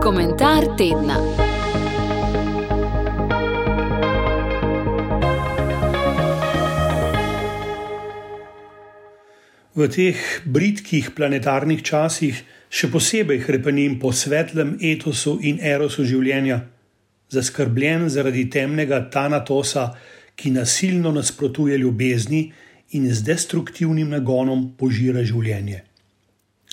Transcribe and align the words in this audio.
Komentar 0.00 0.64
tedna. 0.80 1.16
V 9.76 9.88
teh 9.92 10.16
britkih 10.48 11.12
planetarnih 11.12 11.84
časih 11.84 12.40
še 12.72 12.88
posebej 12.88 13.44
krepenim 13.44 14.00
po 14.00 14.08
svetlem 14.08 14.78
etosu 14.80 15.36
in 15.44 15.60
erosu 15.60 16.08
življenja, 16.08 16.62
zaskrbljen 17.28 18.08
zaradi 18.08 18.48
temnega 18.48 19.04
Tanatosa, 19.12 19.92
ki 20.32 20.56
nasilno 20.56 21.12
nasprotuje 21.12 21.76
ljubezni 21.76 22.46
in 22.96 23.04
z 23.12 23.20
destruktivnim 23.20 24.08
nagonom 24.08 24.72
požira 24.80 25.20
življenje. 25.20 25.89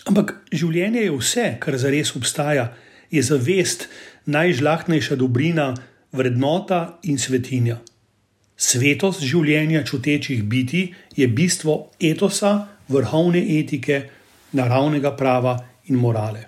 Ampak 0.07 0.33
življenje 0.55 1.03
je 1.03 1.11
vse, 1.11 1.47
kar 1.59 1.75
zares 1.77 2.13
obstaja, 2.15 2.71
je 3.11 3.23
zavest 3.23 3.88
najžlahtnejša 4.25 5.15
dobrina, 5.20 5.73
vrednota 6.15 6.99
in 7.03 7.20
svetinja. 7.20 7.81
Svetost 8.57 9.21
življenja 9.21 9.84
čutečih 9.85 10.43
biti 10.43 10.88
je 11.15 11.27
bistvo 11.27 11.91
etosa, 11.99 12.67
vrhovne 12.88 13.43
etike, 13.59 14.07
naravnega 14.55 15.12
prava 15.20 15.57
in 15.91 15.99
morale. 15.99 16.48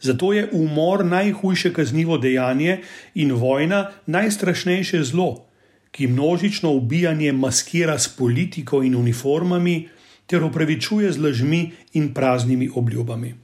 Zato 0.00 0.32
je 0.32 0.46
umor 0.52 1.04
najhujše 1.04 1.72
kaznivo 1.72 2.18
dejanje 2.18 2.78
in 3.14 3.32
vojna 3.32 3.90
najstrašnejše 4.06 5.02
zlo, 5.02 5.46
ki 5.90 6.06
množično 6.06 6.70
ubijanje 6.70 7.32
maskira 7.32 7.98
s 7.98 8.08
politiko 8.08 8.82
in 8.82 8.94
uniformami 8.94 9.88
ter 10.26 10.44
opravičuje 10.44 11.12
z 11.12 11.18
lažmi 11.18 11.72
in 11.92 12.14
praznimi 12.14 12.70
obljubami. 12.74 13.34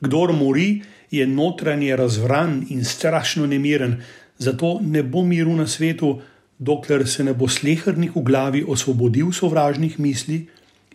Kdor 0.00 0.32
mori, 0.32 0.82
je 1.10 1.26
notranje 1.26 1.96
razvran 1.96 2.66
in 2.68 2.84
strašno 2.84 3.46
nemiren, 3.46 4.02
zato 4.38 4.80
ne 4.82 5.02
bo 5.02 5.22
miru 5.24 5.56
na 5.56 5.66
svetu, 5.66 6.20
dokler 6.58 7.08
se 7.08 7.24
ne 7.24 7.34
bo 7.34 7.48
slehrnik 7.48 8.16
v 8.16 8.22
glavi 8.22 8.64
osvobodil 8.68 9.32
sovražnih 9.32 10.00
misli 10.00 10.46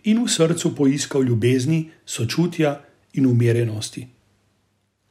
in 0.04 0.24
v 0.24 0.28
srcu 0.28 0.74
poiskal 0.74 1.24
ljubezni, 1.24 1.90
sočutja 2.06 2.80
in 3.14 3.26
umirjenosti. 3.26 4.06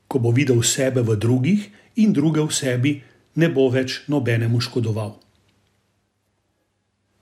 Ko 0.08 0.20
bo 0.20 0.32
videl 0.32 0.64
sebe 0.64 1.02
v 1.02 1.16
drugih 1.16 1.70
in 1.96 2.14
druge 2.14 2.42
v 2.42 2.52
sebi, 2.52 3.02
ne 3.36 3.48
bo 3.50 3.70
več 3.72 4.04
nobenemu 4.08 4.60
škodoval. 4.60 5.16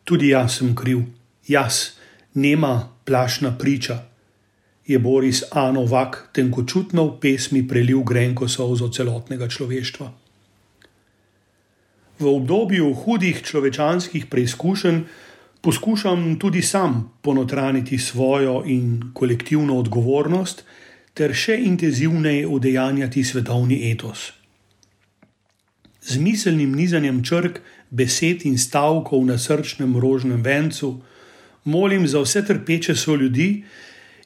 Tudi 0.04 0.34
jaz 0.34 0.58
sem 0.58 0.74
kriv, 0.76 1.06
jaz, 1.46 1.99
nema 2.40 2.90
plašna 3.06 3.52
priča, 3.58 4.04
je 4.88 5.00
Boris 5.00 5.44
Anovak 5.52 6.30
tenkočutno 6.34 7.06
v 7.06 7.20
pesmi 7.22 7.62
prelil 7.68 8.02
grenko 8.04 8.48
solzo 8.48 8.90
celotnega 8.90 9.48
človeštva. 9.48 10.08
V 12.20 12.26
obdobju 12.28 12.94
hudih 12.94 13.44
človečanskih 13.46 14.26
preizkušenj 14.26 15.04
poskušam 15.62 16.40
tudi 16.40 16.62
sam 16.62 17.12
ponotraniti 17.22 17.98
svojo 17.98 18.64
in 18.66 19.12
kolektivno 19.14 19.78
odgovornost 19.78 20.66
ter 21.14 21.36
še 21.36 21.60
intenzivneje 21.62 22.48
udejanjati 22.48 23.24
svetovni 23.24 23.92
etos 23.92 24.40
z 26.10 26.18
miselnim 26.18 26.74
nizanjem 26.74 27.22
črk, 27.24 27.62
besed 27.90 28.46
in 28.46 28.58
stavkov 28.58 29.26
na 29.26 29.38
srčnem 29.38 29.98
rožnem 29.98 30.42
vencu, 30.42 31.02
molim 31.64 32.08
za 32.08 32.20
vse 32.20 32.46
trpeče 32.46 32.96
so 32.96 33.16
ljudi 33.16 33.64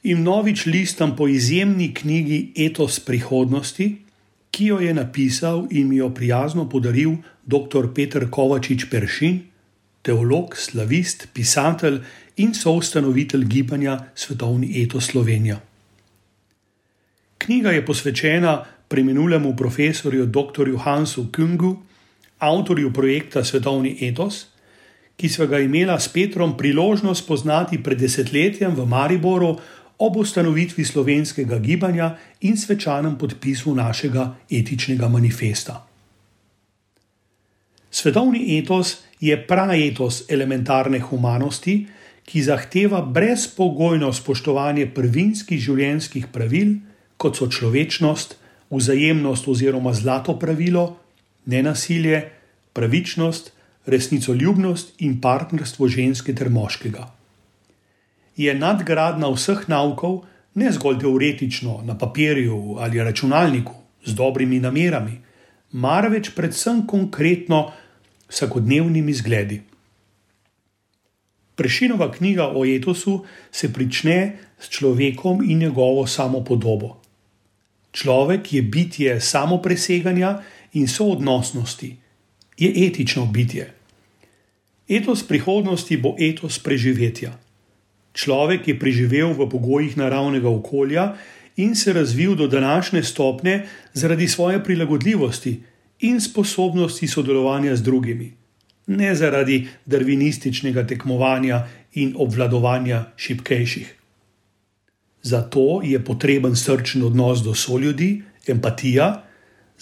in 0.04 0.24
novič 0.24 0.66
listam 0.66 1.16
po 1.16 1.28
izjemni 1.28 1.94
knjigi 1.94 2.54
Etos 2.56 3.00
prihodnosti, 3.00 3.96
ki 4.52 4.66
jo 4.66 4.80
je 4.80 4.94
napisal 4.94 5.68
in 5.72 5.88
mi 5.88 5.98
jo 5.98 6.10
prijazno 6.10 6.70
podaril 6.70 7.16
dr. 7.46 7.88
Petr 7.96 8.30
Kovačič 8.30 8.86
Peršin, 8.92 9.40
teolog, 10.02 10.58
slavist, 10.58 11.28
pisatelj 11.34 12.02
in 12.38 12.54
soustanovitelj 12.54 13.46
gibanja 13.46 14.00
Svetovni 14.16 14.84
Etos 14.84 15.06
Slovenija. 15.06 15.62
Knjiga 17.38 17.72
je 17.72 17.86
posvečena 17.86 18.64
preminulemu 18.88 19.56
profesorju 19.56 20.26
dr. 20.26 20.70
Hansu 20.78 21.28
Kungu, 21.36 21.82
avtorju 22.40 22.94
projekta 22.94 23.44
Svetovni 23.44 23.98
etos, 24.02 24.46
ki 25.18 25.30
smo 25.30 25.48
ga 25.48 25.60
imeli 25.60 25.94
s 26.00 26.08
Petrom 26.08 26.58
priložnost 26.58 27.28
poznati 27.28 27.84
pred 27.84 28.00
desetletjem 28.00 28.76
v 28.76 28.86
Mariboru 28.86 29.58
ob 29.98 30.18
ustanovitvi 30.18 30.86
slovenskega 30.86 31.60
gibanja 31.60 32.16
in 32.42 32.58
svečanem 32.58 33.18
podpisu 33.18 33.76
našega 33.76 34.36
etičnega 34.52 35.08
manifesta. 35.08 35.86
Svetovni 37.92 38.58
etos 38.58 39.04
je 39.22 39.38
praetos 39.48 40.24
elementarne 40.30 41.00
humanosti, 41.00 41.86
ki 42.26 42.42
zahteva 42.42 43.02
brezpogojno 43.02 44.10
spoštovanje 44.14 44.88
prvinskih 44.96 45.60
življenjskih 45.62 46.28
pravil, 46.34 46.80
kot 47.18 47.38
so 47.38 47.48
človečnost, 47.52 48.38
vzajemnost 48.74 49.48
oziroma 49.48 49.94
zlato 49.94 50.40
pravilo, 50.40 50.98
nenasilje, 51.46 52.24
pravičnost, 52.74 53.52
resnicoljubnost 53.86 54.94
in 54.98 55.22
partnerstvo 55.22 55.88
ženske 55.88 56.36
ter 56.36 56.50
moškega. 56.50 57.08
Je 58.38 58.54
nadgradna 58.56 59.30
vseh 59.30 59.68
naukov, 59.68 60.24
ne 60.56 60.72
zgolj 60.72 61.00
teoretično 61.00 61.82
na 61.86 61.98
papirju 61.98 62.78
ali 62.80 63.04
računalniku 63.04 63.74
z 64.06 64.14
dobrimi 64.14 64.60
namerami, 64.60 65.20
marveč 65.72 66.30
predvsem 66.36 66.88
konkretno 66.88 67.72
vsakodnevnimi 68.30 69.14
zgledi. 69.14 69.62
Prešinova 71.56 72.12
knjiga 72.12 72.48
o 72.56 72.66
etosu 72.66 73.26
se 73.52 73.74
prične 73.74 74.38
s 74.60 74.70
človekom 74.70 75.44
in 75.50 75.60
njegovo 75.60 76.08
samopodobo. 76.08 76.98
Človek 77.92 78.54
je 78.54 78.62
bitje 78.62 79.22
samopreseganja 79.22 80.42
in 80.74 80.88
soodnosnosti, 80.88 81.96
je 82.64 82.88
etično 82.88 83.26
bitje. 83.26 83.72
Etos 84.90 85.24
prihodnosti 85.28 85.98
bo 85.98 86.16
etos 86.20 86.60
preživetja. 86.60 87.32
Človek 88.14 88.68
je 88.68 88.80
preživel 88.80 89.34
v 89.34 89.48
pogojih 89.50 89.98
naravnega 89.98 90.50
okolja 90.50 91.16
in 91.58 91.76
se 91.76 91.94
razvil 91.94 92.36
do 92.36 92.48
današnje 92.48 93.04
stopne 93.04 93.66
zaradi 93.94 94.28
svoje 94.28 94.64
prilagodljivosti 94.64 95.60
in 96.00 96.22
sposobnosti 96.22 97.08
sodelovanja 97.08 97.76
z 97.76 97.84
drugimi, 97.84 98.34
ne 98.88 99.16
zaradi 99.16 99.68
darvinističnega 99.86 100.88
tekmovanja 100.88 101.64
in 101.94 102.14
obvladovanja 102.18 103.06
šipkejših. 103.18 103.96
Zato 105.24 105.82
je 105.84 106.04
potreben 106.04 106.56
srčen 106.56 107.04
odnos 107.04 107.40
do 107.40 107.56
soljudi, 107.56 108.24
empatija, 108.48 109.24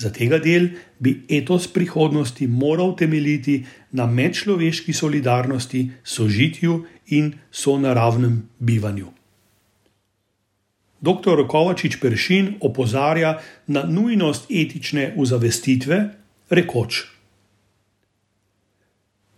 za 0.02 0.10
tega 0.10 0.40
del 0.42 0.70
bi 1.00 1.14
etos 1.30 1.68
prihodnosti 1.74 2.48
moral 2.48 2.96
temeljiti 2.98 3.62
na 3.92 4.06
medčloveški 4.06 4.94
solidarnosti, 4.94 5.90
sožitju 6.04 6.84
in 7.08 7.34
sonaravnem 7.52 8.42
bivanju. 8.60 9.08
Dr. 11.02 11.48
Kovačič 11.50 11.98
Peršin 12.02 12.56
opozarja 12.62 13.40
na 13.68 13.84
nujnost 13.90 14.52
etične 14.52 15.14
uzavestitve, 15.18 16.10
rekoč: 16.50 17.06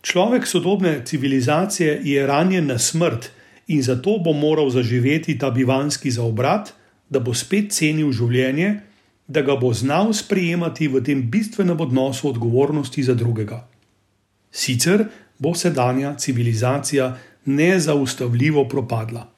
Človek 0.03 0.47
sodobne 0.47 1.01
civilizacije 1.05 2.01
je 2.03 2.27
ranjen 2.27 2.67
na 2.67 2.79
smrt 2.79 3.31
in 3.67 3.81
zato 3.81 4.17
bo 4.19 4.33
moral 4.33 4.69
zaživeti 4.69 5.37
ta 5.39 5.51
bivanski 5.51 6.11
zaobrat, 6.11 6.73
da 7.09 7.19
bo 7.19 7.33
spet 7.33 7.71
cenil 7.71 8.11
življenje, 8.11 8.81
da 9.27 9.41
ga 9.41 9.55
bo 9.55 9.73
znal 9.73 10.13
sprejemati 10.13 10.87
v 10.87 11.01
tem 11.03 11.21
bistvenem 11.31 11.79
odnosu 11.79 12.29
odgovornosti 12.29 13.03
za 13.03 13.13
drugega. 13.13 13.67
Sicer 14.51 15.05
bo 15.39 15.55
sedanja 15.55 16.15
civilizacija 16.15 17.17
nezaustavljivo 17.45 18.67
propadla. 18.69 19.29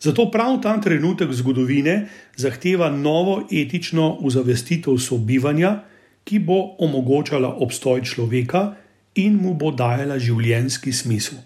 Zato 0.00 0.30
prav 0.30 0.60
ta 0.62 0.80
trenutek 0.80 1.32
zgodovine 1.32 2.08
zahteva 2.36 2.90
novo 2.90 3.42
etično 3.52 4.16
uzavestitev 4.20 4.98
sobivanja, 4.98 5.80
ki 6.24 6.38
bo 6.38 6.76
omogočala 6.78 7.54
obstoj 7.58 8.02
človeka 8.02 8.74
in 9.14 9.38
mu 9.42 9.54
bo 9.54 9.70
dajala 9.70 10.18
življenjski 10.18 10.92
smisel 10.92 11.38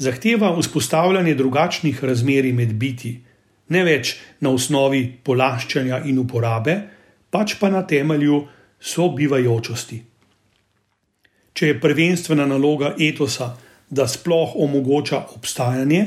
zahteva 0.00 0.54
vzpostavljanje 0.56 1.34
drugačnih 1.34 2.04
razmerij 2.04 2.52
med 2.52 2.72
biti, 2.74 3.20
ne 3.70 3.84
več 3.86 4.16
na 4.40 4.50
osnovi 4.50 5.04
polaščanja 5.24 6.02
in 6.10 6.18
uporabe, 6.22 6.76
pač 7.30 7.56
pa 7.60 7.70
na 7.70 7.82
temelju 7.86 8.42
sobivajočosti. 8.80 10.00
Če 11.54 11.66
je 11.66 11.80
prvenstvena 11.80 12.46
naloga 12.46 12.94
etosa, 12.98 13.54
da 13.90 14.06
sploh 14.06 14.54
omogoča 14.54 15.18
obstajanje, 15.34 16.02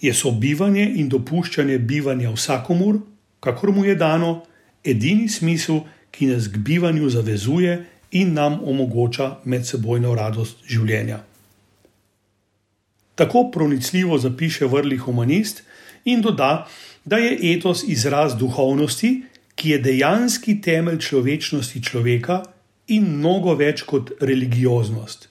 je 0.00 0.12
sobivanje 0.14 0.84
in 1.00 1.08
dopuščanje 1.08 1.78
bivanja 1.88 2.32
vsakomur, 2.34 3.00
kakor 3.40 3.72
mu 3.72 3.84
je 3.84 3.94
dano, 3.96 4.42
edini 4.84 5.28
smisel, 5.28 5.80
ki 6.14 6.28
nas 6.30 6.46
k 6.52 6.60
bivanju 6.62 7.08
zavezuje 7.10 7.78
in 8.14 8.34
nam 8.36 8.60
omogoča 8.62 9.40
medsebojno 9.44 10.12
radost 10.14 10.60
življenja. 10.68 11.24
Tako 13.14 13.48
pronicljivo 13.54 14.18
zapiše 14.18 14.66
vrli 14.66 14.98
humanist 14.98 15.62
in 16.04 16.20
doda, 16.20 16.66
da 17.04 17.16
je 17.16 17.38
etos 17.52 17.84
izraz 17.88 18.36
duhovnosti, 18.36 19.22
ki 19.54 19.70
je 19.70 19.78
dejanski 19.78 20.60
temelj 20.60 20.98
človečnosti 20.98 21.82
človeka 21.82 22.42
in 22.88 23.06
mnogo 23.18 23.54
več 23.54 23.84
kot 23.86 24.10
religioznost. 24.20 25.28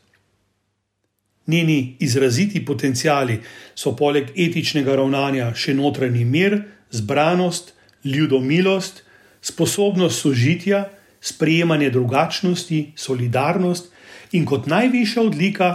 Njeni 1.47 1.97
izraziti 1.99 2.65
potencijali 2.65 3.41
so 3.75 3.91
poleg 3.99 4.31
etičnega 4.35 4.95
ravnanja 4.95 5.51
še 5.55 5.73
notranji 5.75 6.23
mir, 6.25 6.61
zbranost, 6.91 7.73
ljudomilost, 8.03 9.03
sposobnost 9.41 10.21
sožitja, 10.23 10.85
sprejemanje 11.21 11.89
drugačnosti, 11.89 12.93
solidarnost 12.95 13.91
in 14.31 14.45
kot 14.45 14.67
najvišja 14.71 15.21
odlika 15.21 15.69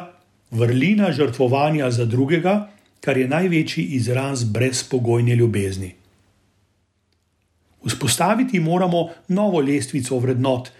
vrlina 0.50 1.12
žrtvovanja 1.12 1.90
za 1.90 2.04
drugega, 2.04 2.70
kar 3.00 3.18
je 3.18 3.28
največji 3.28 3.84
izraz 3.84 4.44
brezpogojne 4.44 5.34
ljubezni. 5.36 5.94
Vzpostaviti 7.86 8.60
moramo 8.60 9.08
novo 9.28 9.60
lestvico 9.60 10.18
vrednot, 10.18 10.70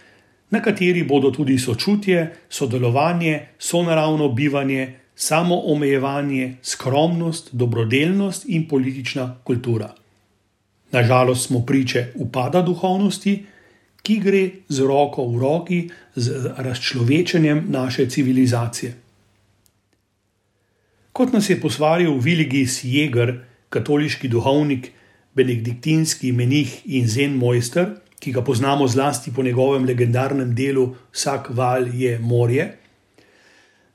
na 0.49 0.61
kateri 0.61 1.03
bodo 1.03 1.31
tudi 1.31 1.59
sočutje, 1.59 2.35
sodelovanje, 2.49 3.39
sonaravno 3.59 4.29
bivanje, 4.29 4.93
samoomejevanje, 5.15 6.55
skromnost, 6.61 7.49
dobrodelnost 7.51 8.45
in 8.47 8.67
politična 8.67 9.35
kultura. 9.43 9.93
Nažalost 10.91 11.47
smo 11.47 11.65
priče 11.65 12.05
upada 12.15 12.61
duhovnosti, 12.61 13.45
ki 14.01 14.19
gre 14.19 14.49
z 14.69 14.79
roko 14.87 15.25
v 15.27 15.39
roki 15.39 15.89
z 16.15 16.53
razčlovečenjem 16.57 17.65
naše 17.69 18.09
civilizacije. 18.09 18.93
Kot 21.13 21.33
nas 21.33 21.49
je 21.49 21.59
posvaril 21.61 22.19
Viligis 22.21 22.83
Jäger, 22.83 23.39
katoliški 23.69 24.27
duhovnik, 24.27 24.91
benediktinski 25.35 26.31
menih 26.31 26.81
in 26.85 27.07
zen 27.07 27.37
mojster, 27.37 27.95
ki 28.19 28.33
ga 28.35 28.43
poznamo 28.43 28.87
zlasti 28.87 29.31
po 29.35 29.43
njegovem 29.43 29.85
legendarnem 29.85 30.55
delu 30.55 30.95
Vsak 31.13 31.49
val 31.55 31.87
je 31.95 32.19
morje, 32.19 32.75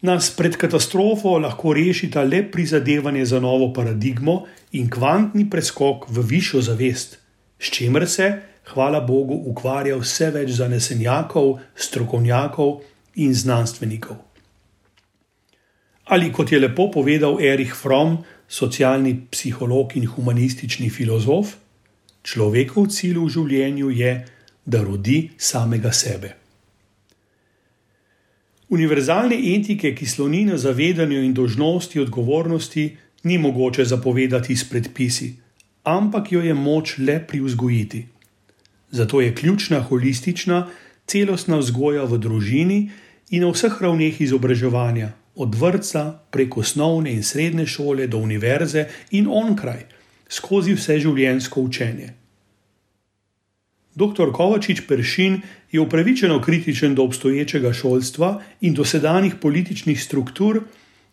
nas 0.05 0.31
pred 0.37 0.57
katastrofo 0.61 1.39
lahko 1.41 1.73
rešita 1.73 2.23
le 2.29 2.43
prizadevanje 2.53 3.25
za 3.25 3.41
novo 3.41 3.73
paradigmo 3.73 4.43
in 4.73 4.91
kvantni 4.91 5.47
preskok 5.51 6.05
v 6.09 6.25
višjo 6.29 6.61
zavest, 6.61 7.19
s 7.59 7.71
čimer 7.71 8.09
se, 8.09 8.29
hvala 8.75 9.01
Bogu, 9.01 9.39
ukvarja 9.49 9.97
vse 9.97 10.29
več 10.35 10.51
zanesenjakov, 10.59 11.59
strokovnjakov 11.77 12.83
in 13.17 13.33
znanstvenikov. 13.35 14.21
Ali 16.05 16.33
kot 16.33 16.53
je 16.53 16.61
lepo 16.61 16.91
povedal 16.91 17.41
Erich 17.41 17.75
Fromm, 17.75 18.19
socialni 18.49 19.17
psiholog 19.31 19.97
in 19.97 20.07
humanistični 20.07 20.91
filozof, 20.91 21.57
človekov 22.23 22.91
cilj 22.93 23.19
v 23.21 23.29
življenju 23.37 23.91
je, 23.91 24.13
da 24.65 24.81
rodi 24.85 25.31
samega 25.37 25.93
sebe. 25.93 26.35
Univerzalne 28.69 29.37
etike, 29.37 29.93
ki 29.95 30.07
sloni 30.09 30.45
na 30.49 30.57
zavedanju 30.57 31.21
in 31.25 31.35
dožnosti 31.37 32.01
odgovornosti, 32.01 32.85
ni 33.25 33.39
mogoče 33.39 33.85
zapovedati 33.85 34.57
s 34.57 34.69
predpisi, 34.69 35.35
ampak 35.85 36.33
jo 36.33 36.41
je 36.41 36.55
moč 36.55 36.99
le 36.99 37.21
privzgojiti. 37.27 38.07
Zato 38.91 39.21
je 39.21 39.35
ključna 39.35 39.81
holistična, 39.81 40.67
celostna 41.07 41.61
vzgoja 41.61 42.05
v 42.05 42.19
družini 42.19 42.79
in 43.31 43.45
na 43.45 43.53
vseh 43.53 43.77
ravneh 43.81 44.21
izobraževanja, 44.21 45.13
od 45.35 45.55
vrca 45.55 46.19
preko 46.31 46.61
osnovne 46.61 47.13
in 47.13 47.23
srednje 47.23 47.67
šole 47.67 48.07
do 48.07 48.19
univerze 48.19 48.87
in 49.11 49.27
onkraj, 49.31 49.87
skozi 50.29 50.75
vse 50.75 50.99
življenjsko 51.01 51.61
učenje. 51.61 52.13
Dr. 53.95 54.33
Kovačič 54.35 54.81
Peršin 54.89 55.41
je 55.73 55.81
upravičeno 55.81 56.41
kritičen 56.43 56.95
do 56.95 57.03
obstoječega 57.03 57.73
šolstva 57.73 58.41
in 58.61 58.75
dosedanjih 58.75 59.35
političnih 59.41 60.03
struktur, 60.03 60.65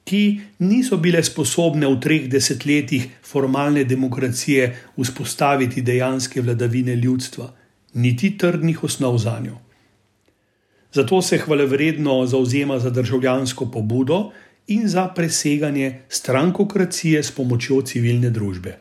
ki 0.03 0.39
niso 0.59 0.97
bile 0.97 1.23
sposobne 1.23 1.87
v 1.87 1.99
treh 2.01 2.29
desetletjih 2.29 3.05
formalne 3.23 3.83
demokracije 3.83 4.71
vzpostaviti 4.97 5.81
dejanske 5.81 6.41
vladavine 6.41 6.95
ljudstva, 6.95 7.53
niti 7.93 8.37
trdnih 8.37 8.83
osnov 8.83 9.17
za 9.17 9.39
njo. 9.39 9.59
Zato 10.93 11.21
se 11.21 11.37
hvalevredno 11.37 12.25
zauzema 12.25 12.79
za 12.79 12.89
državljansko 12.89 13.65
pobudo 13.71 14.31
in 14.67 14.87
za 14.87 15.07
preseganje 15.07 16.01
strankokracije 16.09 17.23
s 17.23 17.31
pomočjo 17.31 17.81
civilne 17.81 18.29
družbe. 18.29 18.77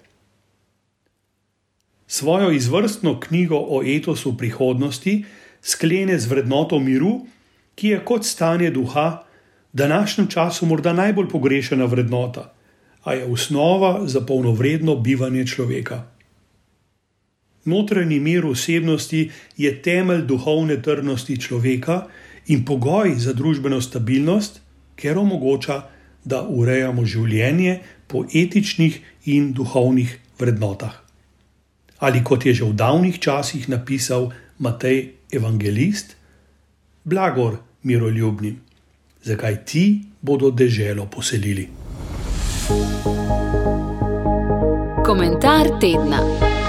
Svojo 2.07 2.51
izvrstno 2.51 3.21
knjigo 3.21 3.57
o 3.57 3.83
etosu 3.87 4.37
prihodnosti 4.37 5.25
sklene 5.63 6.19
z 6.19 6.27
vrednoto 6.27 6.79
miru, 6.79 7.27
ki 7.75 7.89
je 7.89 8.05
kot 8.05 8.25
stanje 8.25 8.71
duha, 8.71 9.23
v 9.73 9.77
današnjem 9.77 10.27
času 10.27 10.67
morda 10.67 10.93
najbolj 10.93 11.29
pogrešena 11.29 11.85
vrednota, 11.85 12.53
a 13.05 13.15
je 13.15 13.25
osnova 13.25 14.07
za 14.07 14.21
polnovredno 14.21 14.97
bivanje 14.97 15.47
človeka. 15.47 16.03
Notranji 17.65 18.21
mir 18.21 18.47
osebnosti 18.47 19.31
je 19.57 19.83
temelj 19.83 20.25
duhovne 20.27 20.83
trdnosti 20.83 21.37
človeka 21.41 22.07
in 22.47 22.65
pogoj 22.65 23.15
za 23.17 23.33
družbeno 23.33 23.81
stabilnost, 23.81 24.61
ker 24.97 25.19
omogoča, 25.19 25.83
da 26.25 26.43
urejamo 26.43 27.05
življenje 27.05 27.79
po 28.09 28.25
etičnih 28.25 29.01
in 29.33 29.53
duhovnih 29.53 30.17
vrednotah. 30.39 31.01
Ali 32.01 32.25
kot 32.25 32.47
je 32.47 32.55
že 32.55 32.65
v 32.65 32.77
davnih 32.77 33.21
časih 33.21 33.69
napisal 33.69 34.33
Matej 34.59 35.13
Evangelist, 35.33 36.17
blagor 37.05 37.61
miroljubnim, 37.83 38.61
zakaj 39.25 39.65
ti 39.65 39.85
bodo 40.21 40.51
deželo 40.51 41.07
poselili. 41.07 41.69
Komentar 45.05 45.81
tedna. 45.81 46.60